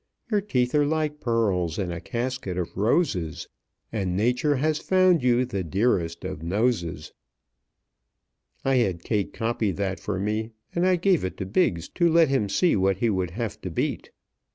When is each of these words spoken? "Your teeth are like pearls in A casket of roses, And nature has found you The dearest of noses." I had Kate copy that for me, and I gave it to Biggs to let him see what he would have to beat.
"Your 0.31 0.41
teeth 0.41 0.73
are 0.73 0.83
like 0.83 1.19
pearls 1.19 1.77
in 1.77 1.91
A 1.91 2.01
casket 2.01 2.57
of 2.57 2.75
roses, 2.75 3.47
And 3.91 4.17
nature 4.17 4.55
has 4.55 4.79
found 4.79 5.21
you 5.21 5.45
The 5.45 5.63
dearest 5.63 6.25
of 6.25 6.41
noses." 6.41 7.13
I 8.65 8.77
had 8.77 9.03
Kate 9.03 9.31
copy 9.31 9.69
that 9.73 9.99
for 9.99 10.19
me, 10.19 10.53
and 10.73 10.87
I 10.87 10.95
gave 10.95 11.23
it 11.23 11.37
to 11.37 11.45
Biggs 11.45 11.87
to 11.89 12.09
let 12.09 12.29
him 12.29 12.49
see 12.49 12.75
what 12.75 12.97
he 12.97 13.11
would 13.11 13.29
have 13.37 13.61
to 13.61 13.69
beat. 13.69 14.09